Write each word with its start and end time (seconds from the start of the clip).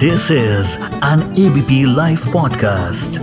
This 0.00 0.30
is 0.30 0.72
an 1.02 1.20
ABP 1.42 1.76
Life 1.96 2.24
podcast. 2.32 3.18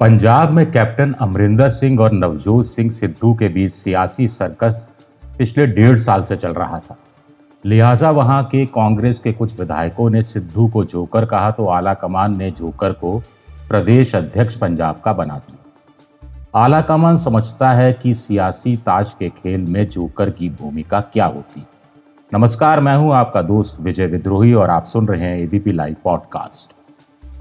Punjab 0.00 0.50
में 0.50 0.72
captain 0.72 1.12
Amarinder 1.12 1.70
Singh 1.70 2.00
और 2.00 2.12
नवजोत 2.12 2.66
सिंह 2.66 2.90
सिद्धू 2.90 3.34
के 3.34 3.48
बीच 3.48 3.72
सियासी 3.72 4.28
सर्कस 4.28 4.88
पिछले 5.38 5.66
डेढ़ 5.66 5.98
साल 5.98 6.22
से 6.22 6.36
चल 6.36 6.52
रहा 6.52 6.78
था। 6.78 6.96
लिहाजा 7.66 8.10
वहाँ 8.10 8.44
के 8.44 8.66
कांग्रेस 8.66 9.20
के 9.20 9.32
कुछ 9.32 9.60
विधायकों 9.60 10.10
ने 10.10 10.22
सिद्धू 10.22 10.68
को 10.68 10.84
जोकर 10.84 11.24
कहा 11.24 11.50
तो 11.50 11.66
आला 11.66 11.94
कमान 11.94 12.36
ने 12.36 12.50
जोकर 12.50 12.92
को 12.92 13.18
प्रदेश 13.68 14.14
अध्यक्ष 14.14 14.56
पंजाब 14.56 15.00
का 15.04 15.12
बना 15.12 15.38
दिया। 15.38 15.64
आला 16.54 16.80
कमान 16.80 17.16
समझता 17.16 17.70
है 17.70 17.92
कि 17.92 18.14
सियासी 18.14 18.76
ताश 18.76 19.16
के 19.18 19.28
खेल 19.28 19.60
में 19.60 19.88
जोकर 19.88 20.30
की 20.30 20.50
भूमिका 20.50 21.00
क्या 21.00 21.26
होती। 21.26 21.66
नमस्कार, 22.34 22.80
मैं 22.80 22.96
हूँ 22.96 23.12
आपका 23.12 23.42
दोस्त 23.42 23.80
विजय 23.82 24.06
विद्रोही 24.06 24.52
और 24.54 24.70
आप 24.70 24.84
सुन 24.84 25.08
रहे 25.08 25.20
हैं 25.20 25.38
एबीपी 25.38 25.72
लाइव 25.72 25.96
पॉडकास्ट 26.04 26.72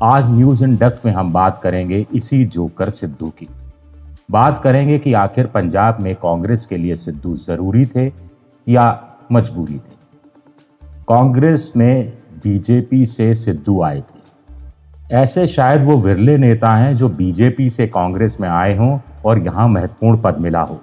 आज 0.01 0.29
न्यूज़ 0.29 0.63
इन 0.63 0.75
डेप्थ 0.75 1.01
में 1.05 1.11
हम 1.13 1.33
बात 1.33 1.59
करेंगे 1.63 2.05
इसी 2.13 2.45
जोकर 2.45 2.89
सिद्धू 2.89 3.29
की। 3.29 3.47
बात 4.31 4.59
करेंगे 4.63 4.99
कि 4.99 5.13
आखिर 5.13 5.45
पंजाब 5.45 6.01
में 6.01 6.15
कांग्रेस 6.15 6.65
के 6.65 6.77
लिए 6.77 6.95
सिद्धू 6.95 7.35
ज़रूरी 7.35 7.85
थे 7.85 8.11
या 8.67 9.03
मजबूरी 9.31 9.75
थे। 9.75 9.97
कांग्रेस 11.09 11.73
में 11.77 12.13
बीजेपी 12.43 13.05
से 13.05 13.35
सिद्धू 13.35 13.81
आए 13.81 14.01
थे। 14.01 14.19
ऐसे 15.15 15.47
शायद 15.47 15.83
वो 15.83 15.97
विरले 15.97 16.37
नेता 16.37 16.75
हैं 16.75 16.93
जो 16.93 17.09
बीजेपी 17.09 17.69
से 17.69 17.87
कांग्रेस 17.87 18.37
में 18.41 18.49
आए 18.49 18.77
हों 18.77 18.99
और 19.25 19.39
यहाँ 19.39 19.67
महत्वपूर्ण 19.67 20.21
पद 20.21 20.37
मिला 20.37 20.61
हो। 20.61 20.81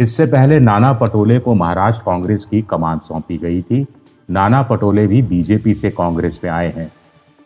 इससे 0.00 0.26
पहले 0.26 0.60
नाना 0.60 0.92
पटोले 0.92 1.38
को 1.38 1.54
महाराष्ट्र 1.54 2.02
कांग्रेस 2.06 2.44
की 2.44 2.62
कमान 2.62 2.98
सौंपी 2.98 3.38
गई 3.38 3.62
थी। 3.62 3.86
नाना 4.30 4.62
पटोले 4.62 5.06
भी 5.06 5.22
बीजेपी 5.22 5.74
से 5.74 5.90
कांग्रेस 5.90 6.40
में 6.44 6.50
आए 6.50 6.72
हैं। 6.72 6.92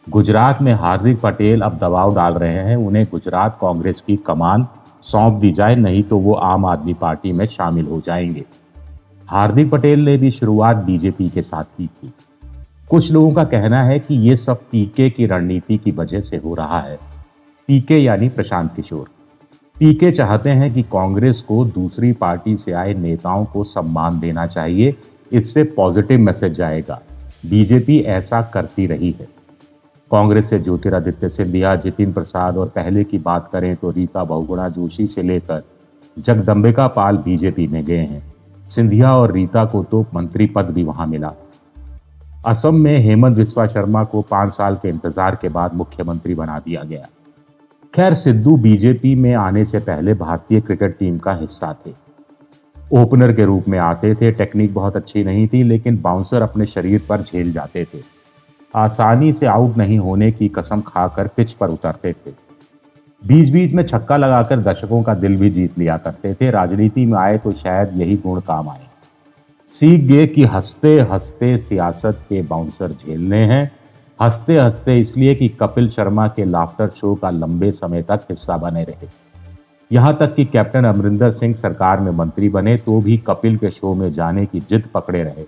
गुजरात 0.09 0.63
में 0.63 0.73
हार्दिक 0.73 1.21
पटेल 1.21 1.61
अब 1.61 1.79
दबाव 1.79 2.15
डाल 2.15 2.35
रहे 2.35 2.55
हैं, 2.55 2.77
उन्हें 2.77 3.07
गुजरात 3.11 3.59
कांग्रेस 3.61 4.01
की 4.01 4.17
कमान 4.17 4.67
सौंप 5.03 5.35
दी 5.35 5.51
जाए, 5.51 5.75
नहीं 5.75 6.03
तो 6.03 6.19
वो 6.19 6.35
आम 6.35 6.67
आदमी 6.67 6.95
पार्टी 6.95 7.33
में 7.33 7.47
शामिल 7.47 7.87
हो 7.87 8.01
जाएँगे। 8.01 8.45
हार्दिक 9.27 9.71
पटेल 9.71 10.01
ने 10.01 10.17
भी 10.17 10.31
शुरुआत 10.31 10.77
बीजेपी 10.77 11.29
के 11.29 11.43
साथ 11.43 11.65
की 11.65 11.87
थी। 11.87 12.13
कुछ 12.91 13.13
लोगों 13.13 13.33
का 13.33 13.45
कहना 13.45 13.83
है 13.83 13.99
कि 13.99 14.15
ये 14.15 14.37
सब 14.37 14.61
पीके 14.73 15.11
की 15.11 15.27
रणनीति 15.27 15.79
की 15.79 15.91
वजह 15.91 16.21
से 16.21 16.37
हो 16.37 16.55
रहा 16.55 16.79
है। 16.79 16.99
पीके 17.69 17.99
यानी 17.99 18.29
प्रशांत 18.29 18.75
किशोर। 18.77 19.11
पीके 19.81 20.11
चाहते 20.11 20.51
हैं 20.51 20.73
कि 20.75 20.83
कांग्रेस 20.83 21.41
को 21.41 21.65
दूसरी 21.67 22.13
पार्टी 22.13 22.57
से 22.57 22.73
आए 22.73 22.95
नेताओं 22.95 23.45
को 23.45 23.63
सम्मान 23.65 24.19
देना 24.21 24.47
चाहिए, 24.47 24.95
इससे 25.33 25.63
पॉजिटिव 25.67 26.21
मैसेज 26.21 26.53
जाएगा। 26.53 27.01
बीजेपी 27.45 27.99
ऐसा 27.99 28.41
करती 28.45 28.87
रही 28.87 29.11
है। 29.11 29.29
कांग्रेस 30.11 30.51
से 30.51 30.59
ज्योतिरादित्य 30.59 31.29
सिंधिया, 31.29 31.75
जितिन 31.77 32.13
प्रसाद 32.13 32.57
और 32.57 32.69
पहले 32.69 33.05
की 33.05 33.19
बात 33.19 33.49
करें 33.53 33.75
तो 33.77 33.91
रीता 33.91 34.25
बहुगुणा 34.25 34.69
जोशी 34.69 35.07
से 35.07 35.23
लेकर 35.23 35.63
जगदम्बिका 36.17 36.87
पाल 36.89 37.17
बीजेपी 37.19 37.67
में 37.67 37.83
गए 37.85 37.97
हैं। 37.97 38.23
सिंधिया 38.67 39.11
और 39.11 39.33
रीता 39.33 39.65
को 39.65 39.83
तो 39.85 40.05
मंत्री 40.15 40.47
पद 40.47 40.71
भी 40.71 40.83
वहाँ 40.85 41.07
मिला। 41.07 41.33
असम 42.47 42.75
में 42.75 42.99
हेमंत 42.99 43.39
विश्वा 43.39 43.67
शर्मा 43.67 44.05
को 44.05 44.23
पाँच 44.31 44.53
साल 44.53 44.77
के 44.77 44.89
इंतज़ार 44.89 45.39
के 45.43 45.49
बाद 45.49 45.75
मुख्यमंत्री 45.75 46.35
बना 46.35 46.59
दिया 46.59 46.83
गया। 46.83 47.03
खैर 48.01 48.15
सिद्धू 48.15 48.57
बीजेपी 48.57 49.15
में 49.15 49.35
आने 49.35 49.65
से 49.65 49.79
पहले 49.79 50.15
भारतीय 50.15 50.61
क्रिकेट 50.61 50.99
टीम 50.99 51.19
का 51.19 51.35
हिस्सा 51.35 51.77
थे। 51.87 51.91
ओपनर 52.93 53.33
के 53.33 53.45
रूप 53.45 53.65
में 53.69 53.79
आते 53.79 54.15
थे, 54.15 54.33
टेक्निक 54.33 54.75
बहुत 54.75 54.97
अच्छी 54.97 55.25
नहीं 55.25 55.49
थी, 55.49 55.63
लेकिन 55.63 56.01
बाउंसर 56.03 56.43
अपने 56.43 56.65
शरीर 56.65 57.03
पर 57.09 57.21
झेल 57.21 57.53
जाते 57.53 57.85
थे। 57.85 57.99
आसानी 58.77 59.33
से 59.33 59.47
आउट 59.47 59.77
नहीं 59.77 59.99
होने 59.99 60.33
की 60.33 60.49
कसम 60.49 60.81
खाकर 60.81 61.27
पिच 61.27 61.53
पर 61.53 61.69
उतरते 61.69 62.13
थे। 62.13 62.31
बीच 63.27 63.51
बीच 63.51 63.73
में 63.73 63.85
छक्का 63.85 64.17
लगाकर 64.17 64.61
दर्शकों 64.61 65.03
का 65.03 65.15
दिल 65.15 65.37
भी 65.37 65.51
जीत 65.51 65.79
लिया 65.79 65.97
करते 65.97 66.35
थे। 66.35 66.51
राजनीति 66.51 67.07
में 67.07 67.19
आए 67.19 67.39
तो 67.39 67.53
शायद 67.53 67.91
यही 67.95 68.17
गुण 68.17 68.41
काम 68.41 68.69
आए। 68.69 68.87
सीख 69.69 70.01
गए 70.01 70.27
कि 70.27 70.45
हँसते 70.45 71.01
हँसते 71.01 71.59
सियासत 71.59 72.19
के 72.29 72.43
बाउंसर 72.43 72.93
झेलने 72.93 73.45
हैं। 73.45 73.80
हँसते 74.23 74.59
हँसते 74.59 74.99
इसलिए 74.99 75.35
कि 75.35 75.49
कपिल 75.49 75.89
शर्मा 75.91 76.29
के 76.29 76.45
लाफ्टर 76.45 76.89
शो 76.89 77.15
का 77.15 77.31
लंबे 77.31 77.71
समय 77.71 78.03
तक 78.03 78.21
हिस्सा 78.31 78.57
बने 78.57 78.85
रहे। 78.85 79.09
यहाँ 79.93 80.17
तक 80.17 80.35
कि 80.35 80.45
कैप्टन 80.45 80.85
अमरिंदर 80.85 81.31
सिंह 81.31 81.55
सरकार 81.55 82.01
में 82.01 82.11
मंत्री 82.13 82.49
बने 82.49 82.77
तो 82.77 83.01
भी 83.01 83.17
कपिल 83.19 83.57
के 83.57 83.71
शो 83.71 83.95
में 83.95 84.13
जाने 84.13 84.47
की 84.47 84.61
जिद 84.61 84.89
पकड़े 84.95 85.23
रहे। 85.23 85.45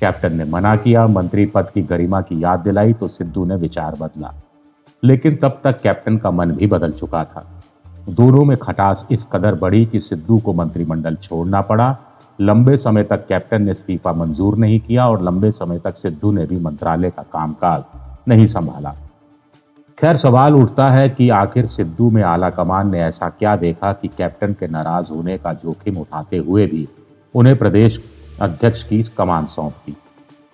कैप्टन 0.00 0.36
ने 0.36 0.44
मना 0.44 0.76
किया, 0.76 1.06
मंत्री 1.06 1.46
पद 1.46 1.70
की 1.70 1.82
गरिमा 1.82 2.20
की 2.20 2.44
याद 2.44 2.60
दिलाई 2.60 2.92
तो 2.92 3.08
सिद्धू 3.08 3.44
ने 3.44 3.56
विचार 3.56 3.96
बदला। 4.00 4.34
लेकिन 5.04 5.36
तब 5.36 5.60
तक 5.64 5.80
कैप्टन 5.80 6.16
का 6.16 6.30
मन 6.30 6.50
भी 6.50 6.66
बदल 6.66 6.92
चुका 6.92 7.24
था। 7.24 7.62
दोनों 8.08 8.44
में 8.44 8.56
खटास 8.56 9.06
इस 9.10 9.28
कदर 9.32 9.54
बढ़ी 9.54 9.86
कि 9.86 10.00
सिद्धू 10.00 10.38
को 10.38 10.52
मंत्रिमंडल 10.52 11.16
छोड़ना 11.16 11.60
पड़ा 11.60 11.96
लंबे 12.40 12.76
समय 12.76 13.02
तक 13.02 13.26
कैप्टन 13.26 13.62
ने 13.62 13.70
इस्तीफा 13.70 14.12
मंजूर 14.12 14.56
नहीं 14.58 14.80
किया 14.80 15.08
और 15.08 15.22
लंबे 15.22 15.52
समय 15.52 15.78
तक 15.78 15.96
सिद्धू 15.96 16.32
ने 16.32 16.46
भी 16.46 16.60
मंत्रालय 16.60 17.10
का 17.10 17.22
कामकाज 17.22 17.82
नहीं 18.28 18.46
संभाला। 18.46 18.94
खैर, 19.98 20.16
सवाल 20.16 20.54
उठता 20.54 20.90
है 20.90 21.08
कि 21.08 21.28
आखिर 21.28 21.66
सिद्धू 21.66 22.10
में 22.10 22.22
आला 22.22 22.50
कमान 22.50 22.90
ने 22.90 23.00
ऐसा 23.00 23.28
क्या 23.28 23.56
देखा 23.56 23.92
कि 23.92 24.08
कैप्टन 24.08 24.52
के 24.52 24.68
नाराज़ 24.68 25.12
होने 25.12 25.38
का 25.38 25.52
जोखिम 25.52 25.98
उठाते 25.98 26.36
हुए 26.36 26.66
भी 26.66 26.88
उन्हें 27.34 27.56
प्रदेश 27.56 28.00
अध्यक्ष 28.40 28.82
की 28.82 29.02
कमान 29.02 29.46
सौंप 29.46 29.72
दी। 29.86 29.96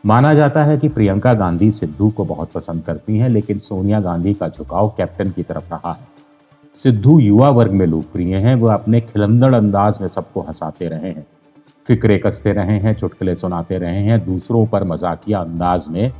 माना 0.07 0.33
जाता 0.35 0.65
है 0.65 0.79
कि 0.79 0.89
प्रियंका 0.89 1.35
गांधी 1.35 1.71
सिद्धू 1.71 2.11
को 2.11 2.25
बहुत 2.25 2.53
पसंद 2.53 2.83
करती 2.83 3.19
हैं, 3.19 3.29
लेकिन 3.29 3.59
सोनिया 3.59 4.01
गांधी 4.01 4.35
का 4.35 4.49
झुकाव 4.49 4.95
कैप्टन 4.97 5.31
की 5.31 5.43
तरफ़ 5.43 5.75
रहा 5.75 5.93
है। 5.93 6.09
सिद्धू 6.75 7.19
युवा 7.19 7.51
वर्ग 7.51 7.73
में 7.73 7.87
लोकप्रिय 7.87 8.37
हैं 8.37 8.55
वह 8.55 8.75
अपने 8.75 9.01
खिलंदड़ 9.01 9.55
अंदाज 9.55 9.99
में 10.01 10.09
सबको 10.09 10.41
हंसाते 10.41 10.89
रहे 10.89 11.09
हैं। 11.09 11.27
फिक्रे 11.91 12.17
कसते 12.19 12.53
रहे 12.53 12.77
हैं, 12.79 12.95
चुटकुले 12.95 13.35
सुनाते 13.35 13.79
रहे 13.79 14.03
हैं, 14.03 14.23
दूसरों 14.25 14.67
पर 14.67 14.85
मजाकिया 14.85 15.39
अंदाज 15.39 15.87
में 15.89 16.11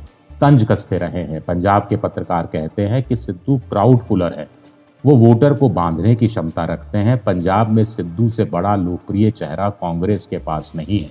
तंज 0.41 0.65
कसते 0.69 0.97
रहे 0.97 1.21
हैं। 1.23 1.41
पंजाब 1.41 1.85
के 1.89 1.95
पत्रकार 1.97 2.45
कहते 2.45 2.81
हैं 2.81 3.01
कि 3.03 3.15
सिद्धू 3.15 3.57
प्राउड 3.69 3.99
पुलर 4.07 4.33
है। 4.39 4.47
वो 5.03 5.15
वोटर 5.17 5.53
को 5.53 5.69
बांधने 5.69 6.15
की 6.15 6.27
क्षमता 6.27 6.65
रखते 6.65 6.97
हैं। 6.97 7.17
पंजाब 7.17 7.69
में 7.69 7.83
सिद्धू 7.83 8.27
से 8.29 8.45
बड़ा 8.45 8.75
लोकप्रिय 8.75 9.31
चेहरा 9.31 9.69
कांग्रेस 9.69 10.27
के 10.27 10.37
पास 10.37 10.71
नहीं 10.75 10.99
है। 10.99 11.09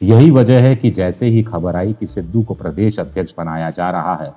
यही 0.00 0.30
वजह 0.30 0.62
है 0.62 0.74
कि 0.76 0.90
जैसे 0.90 1.26
ही 1.26 1.42
खबर 1.42 1.76
आई 1.76 1.92
कि 1.92 2.06
सिद्धू 2.06 2.42
को 2.42 2.54
प्रदेश 2.54 3.00
अध्यक्ष 3.00 3.34
बनाया 3.38 3.70
जा 3.70 3.90
रहा 3.90 4.14
है 4.14 4.32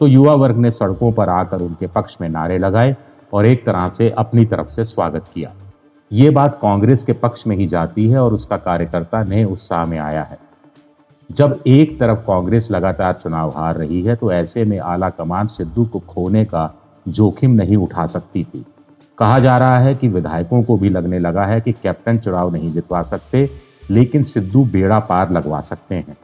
तो 0.00 0.06
युवा 0.06 0.34
वर्ग 0.34 0.56
ने 0.56 0.70
सड़कों 0.70 1.12
पर 1.12 1.28
आकर 1.28 1.62
उनके 1.62 1.86
पक्ष 1.86 2.16
में 2.20 2.28
नारे 2.28 2.58
लगाए 2.58 2.96
और 3.32 3.46
एक 3.46 3.66
तरह 3.66 3.88
से 3.88 4.10
अपनी 4.10 4.44
तरफ़ 4.44 4.68
से 4.68 4.84
स्वागत 4.84 5.24
किया। 5.34 5.52
ये 6.10 6.30
बात 6.30 6.58
कांग्रेस 6.62 7.02
के 7.02 7.12
पक्ष 7.12 7.46
में 7.46 7.56
ही 7.56 7.66
जाती 7.66 8.08
है 8.08 8.18
और 8.18 8.34
उसका 8.34 8.56
कार्यकर्ता 8.56 9.22
नए 9.22 9.44
उत्साह 9.44 9.84
में 9.84 9.98
आया 9.98 10.22
है। 10.22 10.38
जब 11.30 11.62
एक 11.66 11.98
तरफ़ 12.00 12.18
कांग्रेस 12.18 12.68
लगातार 12.70 13.12
चुनाव 13.12 13.50
हार 13.50 13.76
रही 13.76 14.00
है 14.02 14.16
तो 14.16 14.32
ऐसे 14.32 14.64
में 14.64 14.78
आला 14.78 15.10
कमान 15.10 15.46
सिद्धू 15.46 15.84
को 15.84 15.98
खोने 15.98 16.44
का 16.44 16.72
जोखिम 17.06 17.50
नहीं 17.50 17.76
उठा 17.76 18.06
सकती 18.06 18.42
थी। 18.44 18.64
कहा 19.18 19.38
जा 19.38 19.56
रहा 19.58 19.78
है 19.78 19.94
कि 19.94 20.08
विधायकों 20.08 20.62
को 20.62 20.76
भी 20.76 20.88
लगने 20.88 21.18
लगा 21.18 21.44
है 21.44 21.60
कि 21.60 21.72
कैप्टन 21.72 22.18
चुनाव 22.18 22.52
नहीं 22.52 22.68
जितवा 22.68 23.02
सकते, 23.02 23.48
लेकिन 23.90 24.22
सिद्धू 24.22 24.64
बेड़ा 24.64 24.98
पार 25.00 25.30
लगवा 25.32 25.60
सकते 25.60 25.94
हैं। 25.94 26.16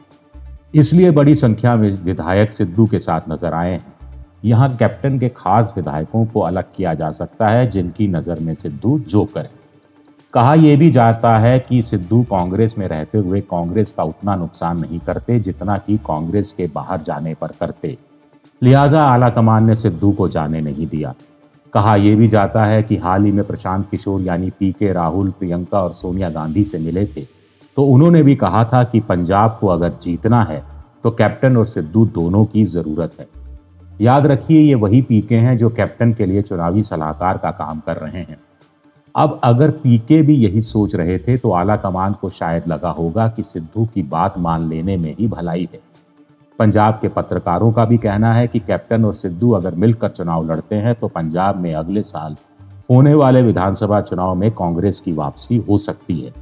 इसलिए 0.73 1.11
बड़ी 1.11 1.35
संख्या 1.35 1.75
में 1.75 1.91
विधायक 2.03 2.51
सिद्धू 2.51 2.85
के 2.85 2.99
साथ 2.99 3.29
नज़र 3.29 3.53
आए 3.53 3.71
हैं। 3.71 3.93
यहाँ 4.45 4.75
कैप्टन 4.77 5.19
के 5.19 5.29
खास 5.29 5.73
विधायकों 5.77 6.25
को 6.25 6.39
अलग 6.39 6.65
किया 6.75 6.93
जा 6.93 7.11
सकता 7.11 7.49
है, 7.49 7.69
जिनकी 7.69 8.07
नज़र 8.07 8.39
में 8.39 8.53
सिद्धू 8.53 8.99
जो 8.99 9.23
करे 9.27 9.49
कहा 10.37 10.53
यह 10.53 10.77
भी 10.77 10.89
जाता 10.89 11.37
है 11.37 11.59
कि 11.59 11.81
सिद्धू 11.81 12.21
कांग्रेस 12.23 12.75
में 12.77 12.87
रहते 12.87 13.17
हुए 13.17 13.39
कांग्रेस 13.41 13.91
का 13.91 14.03
उतना 14.03 14.35
नुकसान 14.35 14.79
नहीं 14.79 14.99
करते 14.99 15.39
जितना 15.39 15.77
कि 15.77 15.97
कांग्रेस 15.97 16.53
के 16.57 16.67
बाहर 16.67 17.01
जाने 17.01 17.33
पर 17.33 17.51
करते। 17.59 17.95
लिहाजा 18.61 19.03
आला 19.03 19.29
कमान 19.29 19.65
ने 19.65 19.75
सिद्धू 19.75 20.11
को 20.11 20.27
जाने 20.27 20.61
नहीं 20.61 20.87
दिया। 20.87 21.13
कहा 21.73 21.95
यह 21.95 22.17
भी 22.17 22.27
जाता 22.27 22.65
है 22.65 22.83
कि 22.83 22.97
हाल 22.97 23.25
ही 23.25 23.31
में 23.31 23.43
प्रशांत 23.45 23.89
किशोर 23.91 24.21
यानी 24.21 24.49
पी 24.49 24.71
के 24.71 24.91
राहुल, 24.93 25.31
प्रियंका 25.31 25.79
और 25.79 25.91
सोनिया 25.93 26.29
गांधी 26.29 26.63
से 26.63 26.77
मिले 26.77 27.05
थे। 27.05 27.25
तो 27.77 27.85
उन्होंने 27.85 28.23
भी 28.23 28.35
कहा 28.35 28.63
था 28.65 28.83
कि 28.83 28.99
पंजाब 28.99 29.57
को 29.61 29.67
अगर 29.67 29.97
जीतना 30.01 30.43
है 30.43 30.63
तो 31.03 31.11
कैप्टन 31.11 31.57
और 31.57 31.65
सिद्धू 31.65 32.05
दोनों 32.05 32.45
की 32.45 32.65
ज़रूरत 32.67 33.19
है। 33.19 33.27
याद 34.01 34.27
रखिए 34.27 34.61
ये 34.61 34.75
वही 34.75 35.01
पीके 35.01 35.35
हैं 35.37 35.57
जो 35.57 35.69
कैप्टन 35.69 36.13
के 36.13 36.25
लिए 36.25 36.41
चुनावी 36.41 36.83
सलाहकार 36.83 37.37
का 37.37 37.51
काम 37.53 37.79
कर 37.79 37.97
रहे 37.97 38.21
हैं। 38.21 38.37
अब 39.17 39.39
अगर 39.43 39.71
पीके 39.73 40.21
भी 40.21 40.35
यही 40.35 40.61
सोच 40.61 40.95
रहे 40.95 41.17
थे 41.19 41.37
तो 41.37 41.51
आला 41.51 41.75
कमान 41.75 42.13
को 42.13 42.29
शायद 42.29 42.63
लगा 42.67 42.89
होगा 42.89 43.27
कि 43.27 43.43
सिद्धू 43.43 43.85
की 43.85 44.01
बात 44.05 44.37
मान 44.37 44.67
लेने 44.69 44.97
में 44.97 45.15
ही 45.19 45.27
भलाई 45.27 45.67
है। 45.73 45.79
पंजाब 46.59 46.97
के 47.01 47.07
पत्रकारों 47.07 47.71
का 47.71 47.85
भी 47.85 47.97
कहना 47.97 48.33
है 48.33 48.47
कि 48.47 48.59
कैप्टन 48.59 49.05
और 49.05 49.13
सिद्धू 49.13 49.51
अगर 49.51 49.75
मिलकर 49.75 50.09
चुनाव 50.09 50.51
लड़ते 50.51 50.75
हैं 50.75 50.93
तो 50.95 51.07
पंजाब 51.07 51.57
में 51.57 51.73
अगले 51.73 52.03
साल 52.03 52.35
होने 52.89 53.13
वाले 53.13 53.41
विधानसभा 53.41 54.01
चुनाव 54.01 54.35
में 54.35 54.49
कांग्रेस 54.51 54.99
की 54.99 55.11
वापसी 55.11 55.57
हो 55.59 55.77
सकती 55.77 56.19
है। 56.21 56.33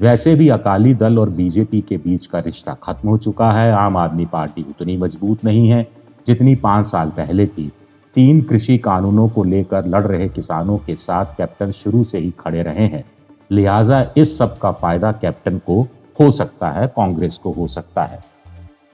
वैसे 0.00 0.34
भी 0.34 0.48
अकाली 0.48 0.94
दल 0.94 1.18
और 1.18 1.30
बीजेपी 1.30 1.80
के 1.80 1.96
बीच 1.96 2.26
का 2.26 2.38
रिश्ता 2.38 2.74
खत्म 2.82 3.08
हो 3.08 3.16
चुका 3.18 3.50
है। 3.52 3.72
आम 3.72 3.96
आदमी 3.96 4.26
पार्टी 4.26 4.62
उतनी 4.70 4.96
मज़बूत 4.96 5.44
नहीं 5.44 5.68
है 5.68 5.86
जितनी 6.26 6.54
पाँच 6.56 6.86
साल 6.86 7.10
पहले 7.10 7.46
थी। 7.46 7.70
तीन 8.14 8.40
कृषि 8.42 8.76
कानूनों 8.78 9.28
को 9.28 9.44
लेकर 9.44 9.86
लड़ 9.86 10.02
रहे 10.02 10.28
किसानों 10.28 10.76
के 10.78 10.96
साथ 10.96 11.36
कैप्टन 11.36 11.70
शुरू 11.70 12.02
से 12.04 12.18
ही 12.18 12.30
खड़े 12.40 12.62
रहे 12.62 12.86
हैं। 12.86 13.04
लिहाजा 13.50 14.04
इस 14.16 14.36
सब 14.38 14.58
का 14.58 14.72
फ़ायदा 14.72 15.12
कैप्टन 15.12 15.58
को 15.58 15.80
हो 16.18 16.30
सकता 16.30 16.70
है, 16.70 16.86
कांग्रेस 16.86 17.36
को 17.36 17.52
हो 17.52 17.66
सकता 17.66 18.04
है। 18.04 18.20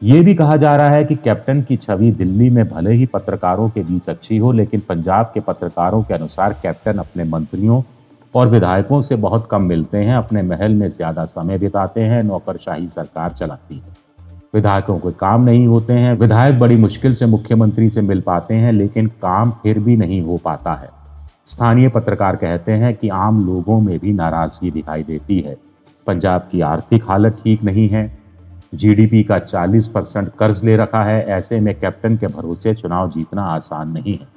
ये 0.03 0.21
भी 0.21 0.35
कहा 0.35 0.57
जा 0.57 0.75
रहा 0.77 0.89
है 0.89 1.05
कि 1.05 1.15
कैप्टन 1.15 1.63
की 1.63 1.77
छवि 1.77 2.11
दिल्ली 2.13 2.51
में 2.51 2.69
भले 2.69 2.93
ही 2.93 3.07
पत्रकारों 3.07 3.69
के 3.69 3.83
बीच 3.83 4.09
अच्छी 4.09 4.37
हो, 4.39 4.53
लेकिन 4.53 4.81
पंजाब 4.81 5.31
के 5.35 5.41
पत्रकारों 5.41 6.03
के 6.03 6.15
अनुसार 6.15 6.53
कैप्टन 6.63 6.99
अपने 6.99 7.25
मंत्रियों 7.25 7.83
और 8.35 8.49
विधायकों 8.49 9.01
से 9.03 9.17
बहुत 9.17 9.49
कम 9.51 9.63
मिलते 9.63 9.99
हैं, 9.99 10.17
अपने 10.17 10.43
महल 10.43 10.75
में 10.75 10.89
ज़्यादा 10.89 11.25
समय 11.27 11.59
बिताते 11.59 12.01
हैं, 12.01 12.23
नौकरशाही 12.23 12.89
सरकार 12.89 13.33
चलाती 13.33 13.77
है। 13.77 14.08
विधायकों 14.55 14.99
को 14.99 15.11
काम 15.11 15.43
नहीं 15.43 15.67
होते 15.67 15.93
हैं। 15.93 16.15
विधायक 16.15 16.59
बड़ी 16.59 16.77
मुश्किल 16.77 17.15
से 17.15 17.27
मुख्यमंत्री 17.27 17.91
से 17.91 18.01
मिल 18.01 18.21
पाते 18.21 18.55
हैं, 18.55 18.73
लेकिन 18.73 19.07
काम 19.07 19.51
फिर 19.51 19.79
भी 19.79 19.97
नहीं 19.97 20.23
हो 20.23 20.37
पाता 20.37 20.75
है। 20.75 20.89
स्थानीय 21.47 21.89
पत्रकार 21.89 22.37
कहते 22.37 22.73
हैं 22.73 22.95
कि 22.95 23.09
आम 23.09 23.47
लोगों 23.47 23.81
में 23.81 23.99
भी 23.99 24.13
नाराज़गी 24.13 24.71
दिखाई 24.71 25.03
देती 25.03 25.41
है। 25.41 25.57
पंजाब 26.07 26.49
की 26.53 26.61
आर्थिक 26.61 27.05
हालत 27.09 27.41
ठीक 27.45 27.65
नहीं 27.65 27.89
है। 27.89 28.19
जीडीपी 28.75 29.23
का 29.23 29.39
40 29.39 29.89
परसेंट 29.89 30.29
कर्ज 30.39 30.65
ले 30.65 30.77
रखा 30.77 31.05
है। 31.05 31.27
ऐसे 31.27 31.61
में 31.61 31.79
कैप्टन 31.79 32.17
के 32.17 32.27
भरोसे 32.27 32.75
चुनाव 32.75 33.11
जीतना 33.11 33.43
आसान 33.43 33.89
नहीं 33.89 34.19
है। 34.19 34.29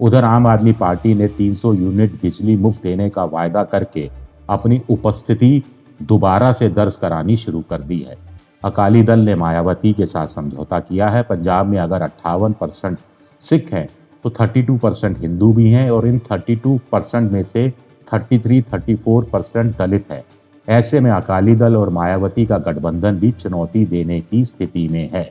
उधर 0.00 0.24
आम 0.24 0.46
आदमी 0.46 0.72
पार्टी 0.72 1.14
ने 1.14 1.28
300 1.28 1.74
यूनिट 1.74 2.12
बिजली 2.12 2.56
मुफ़्त 2.56 2.82
देने 2.82 3.10
का 3.10 3.24
वायदा 3.24 3.64
करके 3.64 4.10
अपनी 4.50 4.80
उपस्थिति 4.90 5.62
दोबारा 6.02 6.52
से 6.52 6.68
दर्ज 6.68 6.96
करानी 6.96 7.36
शुरू 7.36 7.60
कर 7.70 7.80
दी 7.80 7.98
है। 7.98 8.27
अकाली 8.62 9.02
दल 9.02 9.18
ने 9.18 9.34
मायावती 9.34 9.92
के 9.92 10.06
साथ 10.06 10.26
समझौता 10.26 10.78
किया 10.80 11.08
है। 11.08 11.22
पंजाब 11.22 11.66
में 11.66 11.78
अगर 11.78 12.02
अट्ठावन 12.02 12.52
परसेंट 12.52 12.98
सिख 13.40 13.72
हैं 13.72 13.86
तो 14.24 14.30
32 14.30 14.78
परसेंट 14.78 15.18
हिंदू 15.18 15.52
भी 15.52 15.70
हैं 15.70 15.90
और 15.90 16.06
इन 16.06 16.18
32 16.32 16.78
परसेंट 16.92 17.30
में 17.32 17.42
से 17.44 17.68
33 18.12 18.62
34 18.62 19.24
परसेंट 19.30 19.76
दलित 19.78 20.10
है। 20.10 20.24
ऐसे 20.68 21.00
में 21.00 21.10
अकाली 21.10 21.54
दल 21.56 21.76
और 21.76 21.90
मायावती 21.90 22.46
का 22.46 22.58
गठबंधन 22.58 23.18
भी 23.18 23.30
चुनौती 23.30 23.84
देने 23.84 24.20
की 24.20 24.44
स्थिति 24.44 24.88
में 24.88 25.10
है। 25.10 25.30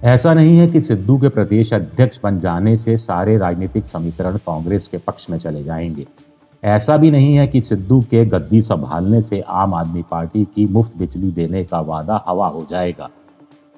ऐसा 0.00 0.34
नहीं 0.34 0.56
है 0.58 0.66
कि 0.66 0.80
सिद्धू 0.80 1.16
के 1.18 1.28
प्रदेश 1.28 1.72
अध्यक्ष 1.74 2.18
बन 2.22 2.40
जाने 2.40 2.76
से 2.76 2.96
सारे 2.96 3.36
राजनीतिक 3.38 3.84
समीकरण 3.84 4.36
कांग्रेस 4.36 4.88
के 4.88 4.98
पक्ष 4.98 5.30
में 5.30 5.38
चले 5.38 5.62
जाएँगे। 5.64 6.06
ऐसा 6.64 6.96
भी 6.96 7.10
नहीं 7.10 7.34
है 7.34 7.46
कि 7.46 7.60
सिद्धू 7.60 8.00
के 8.00 8.24
गद्दी 8.24 8.60
संभालने 8.62 9.20
से 9.20 9.40
आम 9.40 9.74
आदमी 9.74 10.02
पार्टी 10.10 10.44
की 10.44 10.66
मुफ़्त 10.66 10.98
बिजली 10.98 11.30
देने 11.30 11.64
का 11.64 11.80
वादा 11.80 12.24
हवा 12.28 12.48
हो 12.48 12.66
जाएगा। 12.70 13.08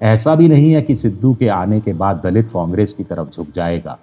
ऐसा 0.02 0.34
भी 0.34 0.48
नहीं 0.48 0.72
है 0.72 0.82
कि 0.82 0.94
सिद्धू 0.94 1.34
के 1.34 1.48
आने 1.48 1.80
के 1.80 1.92
बाद 1.92 2.20
दलित 2.24 2.48
कांग्रेस 2.48 2.92
की 2.92 3.04
तरफ़ 3.04 3.30
झुक 3.30 3.46
जाएगा। 3.54 3.98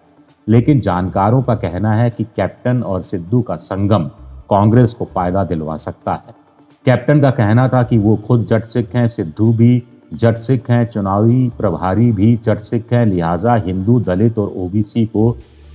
लेकिन 0.49 0.79
जानकारों 0.79 1.41
का 1.41 1.55
कहना 1.55 1.93
है 1.93 2.09
कि 2.09 2.23
कैप्टन 2.23 2.83
और 2.83 3.01
सिद्धू 3.01 3.41
का 3.41 3.55
संगम 3.55 4.03
कांग्रेस 4.49 4.93
को 4.93 5.05
फ़ायदा 5.05 5.43
दिलवा 5.43 5.77
सकता 5.77 6.13
है। 6.13 6.35
कैप्टन 6.85 7.21
का 7.21 7.29
कहना 7.29 7.67
था 7.67 7.83
कि 7.83 7.97
वो 7.97 8.15
खुद 8.15 8.45
जट 8.45 8.63
सिख 8.63 8.95
हैं, 8.95 9.07
सिद्धू 9.07 9.53
भी 9.53 9.83
जट 10.13 10.35
सिख 10.35 10.69
हैं, 10.69 10.85
चुनावी 10.85 11.51
प्रभारी 11.57 12.11
भी 12.11 12.35
जट 12.35 12.57
सिख 12.57 12.93
हैं, 12.93 13.05
लिहाजा 13.05 13.55
हिंदू, 13.55 13.99
दलित 13.99 14.39
और 14.39 14.53
ओबीसी 14.57 15.05
को 15.05 15.31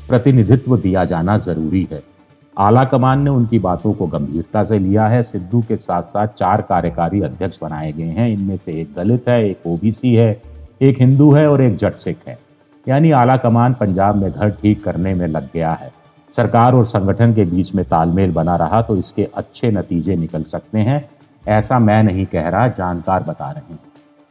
प्रतिनिधित्व 0.08 0.76
दिया 0.76 1.04
जाना 1.04 1.38
ज़रूरी 1.38 1.88
है। 1.92 2.17
आला 2.58 2.82
कमान 2.84 3.20
ने 3.22 3.30
उनकी 3.30 3.58
बातों 3.58 3.92
को 3.92 4.06
गंभीरता 4.06 4.62
से 4.64 4.78
लिया 4.78 5.06
है। 5.06 5.22
सिद्धू 5.22 5.60
के 5.60 5.76
साथ 5.76 6.02
साथ 6.02 6.28
चार 6.28 6.62
कार्यकारी 6.62 7.20
अध्यक्ष 7.20 7.58
बनाए 7.62 7.92
गए 7.92 8.04
हैं। 8.04 8.28
इनमें 8.28 8.56
से 8.56 8.72
एक 8.72 8.94
दलित 8.96 9.28
है, 9.28 9.44
एक 9.50 9.66
ओबीसी 9.66 10.14
है, 10.14 10.40
एक 10.82 11.00
हिंदू 11.00 11.30
है 11.32 11.46
और 11.50 11.62
एक 11.62 11.76
जट 11.76 11.92
सिख 11.92 12.16
है। 12.28 12.38
यानी 12.86 13.10
आला 13.10 13.36
कमान 13.36 13.74
पंजाब 13.74 14.16
में 14.16 14.30
घर 14.30 14.50
ठीक 14.52 14.82
करने 14.84 15.14
में 15.14 15.26
लग 15.26 15.48
गया 15.54 15.70
है। 15.72 15.92
सरकार 16.30 16.74
और 16.74 16.84
संगठन 16.84 17.34
के 17.34 17.44
बीच 17.44 17.74
में 17.74 17.84
तालमेल 17.84 18.32
बना 18.32 18.56
रहा 18.56 18.82
तो 18.82 18.96
इसके 18.96 19.28
अच्छे 19.36 19.70
नतीजे 19.70 20.16
निकल 20.16 20.42
सकते 20.42 20.78
हैं, 20.78 21.08
ऐसा 21.48 21.78
मैं 21.78 22.02
नहीं 22.02 22.26
कह 22.26 22.48
रहा, 22.48 22.66
जानकार 22.68 23.22
बता 23.22 23.50
रहे 23.50 23.72
हैं। 23.72 23.80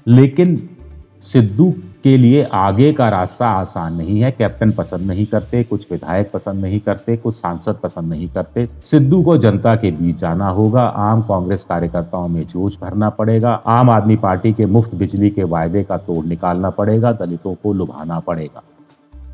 लेकिन 0.08 0.58
सिद्धू 1.22 1.74
के 2.04 2.18
लिए 2.18 2.44
आगे 2.44 2.94
का 2.94 3.10
रास्ता 3.10 3.48
आसान 3.48 3.94
नहीं 3.94 4.22
है। 4.22 4.32
कैप्टन 4.32 4.72
पसंद 4.72 5.08
नहीं 5.08 5.26
करते, 5.26 5.64
कुछ 5.64 5.92
विधायक 5.92 6.32
पसंद 6.32 6.62
नहीं 6.62 6.80
करते, 6.80 7.18
कुछ 7.18 7.36
सांसद 7.36 7.76
पसंद 7.76 8.10
नहीं 8.10 8.30
करते। 8.30 8.68
सिद्धू 8.68 9.22
को 9.24 9.38
जनता 9.38 9.76
के 9.76 9.92
बीच 9.92 10.18
जाना 10.18 10.50
होगा। 10.50 10.82
आम 10.82 11.22
कांग्रेस 11.22 11.64
कार्यकर्ताओं 11.64 12.28
में 12.28 12.48
जोश 12.48 12.78
भरना 12.82 13.10
पड़ेगा। 13.10 13.54
आम 13.68 13.90
आदमी 13.90 14.16
पार्टी 14.16 14.54
के 14.54 14.66
मुफ़्त 14.66 14.96
बिजली 14.96 15.30
के 15.30 15.44
वायदे 15.44 15.84
का 15.84 15.98
तोड़ 15.98 16.26
निकालना 16.26 16.70
पड़ेगा। 16.70 17.12
दलितों 17.12 17.54
को 17.54 17.74
लुभाना 17.74 18.20
पड़ेगा। 18.20 18.64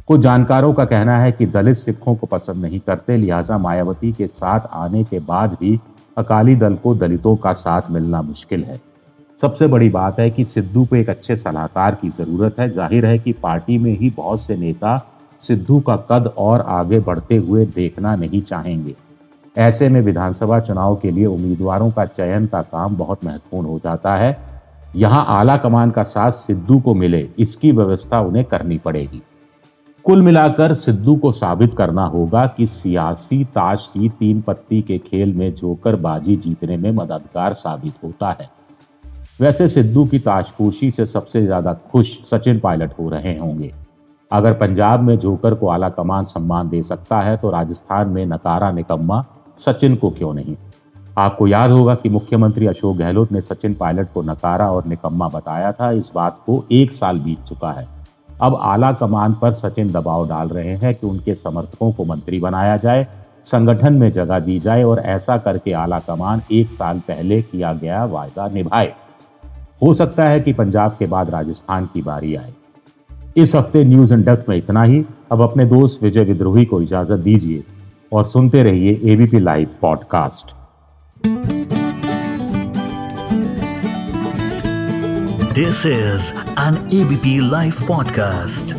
कुछ 0.08 0.22
जानकारों 0.22 0.74
का 0.74 0.86
कहना 0.86 1.18
है 1.18 1.32
कि 1.32 1.46
दलित 1.46 1.76
सिखों 1.76 2.16
को 2.16 2.28
पसंद 2.28 2.56
नहीं 2.56 2.80
करते। 2.80 3.18
लिहाजा 3.18 3.58
मायावती 3.58 4.12
के 4.12 4.28
साथ 4.28 4.60
आने 4.72 5.04
के 5.04 5.20
बाद 5.20 5.58
भी 5.62 5.80
अकाली 6.18 6.56
दल 6.56 6.76
को 6.76 6.96
दलितों 6.96 7.36
का 7.36 7.54
साथ 7.54 7.82
मिलना 7.92 8.22
मुश्किल 8.22 8.64
है। 8.64 8.93
सबसे 9.44 9.68
बड़ी 9.68 9.88
बात 9.90 10.20
है 10.20 10.30
कि 10.30 10.44
सिद्धू 10.46 10.84
को 10.86 10.96
एक 10.96 11.10
अच्छे 11.10 11.36
सलाहकार 11.36 11.96
की 11.96 12.10
ज़रूरत 12.10 12.60
है। 12.60 12.70
ज़ाहिर 12.72 13.06
है 13.06 13.18
कि 13.20 13.32
पार्टी 13.34 13.78
में 13.78 13.92
ही 14.00 14.10
बहुत 14.18 14.42
से 14.42 14.56
नेता 14.58 14.96
सिद्धू 15.40 15.80
का 15.80 15.96
कद 16.12 16.28
और 16.38 16.62
आगे 16.62 17.00
बढ़ते 17.00 17.38
हुए 17.38 17.66
देखना 17.68 18.16
नहीं 18.16 18.42
चाहेंगे। 18.42 18.94
ऐसे 19.56 19.90
में 19.90 20.00
विधानसभा 20.02 20.60
चुनाव 20.60 20.96
के 20.96 21.12
लिए 21.12 21.26
उम्मीदवारों 21.26 21.90
का 21.92 22.06
चयन 22.06 22.46
का 22.46 22.62
काम 22.62 22.96
बहुत 22.98 23.26
महत्वपूर्ण 23.26 23.68
हो 23.68 23.80
जाता 23.80 24.16
है। 24.16 24.38
यहाँ 24.96 25.26
आला 25.30 25.58
कमान 25.58 25.92
का 25.92 26.04
साथ 26.06 26.32
सिद्धू 26.32 26.80
को 26.80 26.94
मिले, 26.94 27.28
इसकी 27.40 27.72
व्यवस्था 27.72 28.22
उन्हें 28.22 28.46
करनी 28.46 28.78
पड़ेगी। 28.78 29.22
कुल 30.06 30.22
मिलाकर 30.22 30.74
सिद्धू 30.78 31.16
को 31.16 31.32
साबित 31.34 31.74
करना 31.74 32.06
होगा 32.08 32.48
कि 32.48 32.68
सियासी 32.70 33.44
ताश 33.46 33.90
की 33.94 34.10
तीन 34.10 34.42
पत्ती 34.42 34.82
के 34.82 34.98
खेल 35.02 35.34
में 35.34 35.54
जोकर 35.54 35.96
बाजी 35.98 36.36
जीतने 36.38 36.78
में 36.78 36.92
मददगार 36.94 37.54
साबित 37.56 38.04
होता 38.04 38.32
है। 38.32 38.50
वैसे 39.40 39.68
सिद्धू 39.70 40.06
की 40.06 40.18
ताशपोशी 40.20 40.90
से 40.92 41.06
सबसे 41.06 41.42
ज़्यादा 41.42 41.74
खुश 41.92 42.18
सचिन 42.26 42.60
पायलट 42.60 42.92
हो 43.00 43.10
रहे 43.10 43.38
होंगे। 43.38 43.72
अगर 44.32 44.54
पंजाब 44.54 45.00
में 45.00 45.18
जोकर 45.18 45.54
को 45.54 45.68
आला 45.68 45.90
कमान 45.90 46.26
सम्मान 46.26 46.70
दे 46.70 46.82
सकता 46.84 47.20
है 47.22 47.36
तो 47.38 47.50
राजस्थान 47.52 48.10
में 48.10 48.26
नकारा 48.26 48.72
निकम्मा 48.72 49.24
सचिन 49.58 49.96
को 49.96 50.10
क्यों 50.10 50.34
नहीं? 50.34 50.56
आपको 51.18 51.48
याद 51.48 51.72
होगा 51.72 51.96
कि 51.96 52.10
मुख्यमंत्री 52.10 52.68
अशोक 52.68 52.98
गहलोत 52.98 53.32
ने 53.32 53.42
सचिन 53.42 53.74
पायलट 53.74 54.14
को 54.14 54.22
नकारा 54.22 54.72
और 54.72 54.86
निकम्मा 54.88 55.28
बताया 55.30 55.72
था। 55.72 55.92
इस 55.92 56.12
बात 56.16 56.40
को 56.46 56.64
एक 56.72 56.94
साल 56.94 57.20
बीत 57.20 57.44
चुका 57.44 57.72
है। 57.72 57.88
अब 58.42 58.56
आला 58.56 58.92
कमान 58.94 59.34
पर 59.34 59.54
सचिन 59.54 59.92
दबाव 59.92 60.28
डाल 60.30 60.50
रहे 60.50 60.76
हैं 60.76 60.96
कि 60.96 61.08
उनके 61.08 61.36
समर्थकों 61.36 61.92
को 61.92 62.06
मंत्री 62.06 62.40
बनाया 62.40 62.78
जाए, 62.78 63.08
संगठन 63.46 63.94
में 63.94 64.12
जगह 64.12 64.40
दी 64.40 64.60
जाए 64.60 64.84
और 64.84 65.00
ऐसा 65.00 65.38
करके 65.38 65.74
आला 65.74 66.00
कमान 66.00 66.42
एक 66.52 66.72
साल 66.72 67.00
पहले 67.00 67.42
किया 67.42 67.74
गया 67.74 68.04
वायदा 68.06 68.48
निभाए। 68.48 68.94
हो 69.82 69.94
सकता 69.94 70.24
है 70.24 70.40
कि 70.40 70.54
पंजाब 70.54 70.96
के 71.00 71.06
बाद 71.06 71.30
राजस्थान 71.30 71.86
की 71.86 72.02
बारी 72.02 72.36
आए। 72.36 72.54
इस 73.38 73.56
हफ़्ते 73.56 73.84
न्यूज़ 73.84 74.14
एंड 74.14 74.26
डेप्थ 74.26 74.50
में 74.50 74.58
इतना 74.58 74.84
ही। 74.84 75.06
अब 75.32 75.42
अपने 75.42 75.66
दोस्त 75.66 76.04
विजय 76.04 76.24
विद्रोही 76.24 76.66
को 76.66 76.82
इजाज़त 76.82 77.20
दीजिए 77.20 77.64
और 78.14 78.24
सुनते 78.24 78.64
रहिए 78.64 79.02
ABP 79.04 79.40
live 79.40 79.70
podcast 79.82 80.54
this 85.54 85.86
is 85.86 86.32
an 86.60 86.90
ABP 86.94 87.50
live 87.52 87.74
podcast 87.88 88.76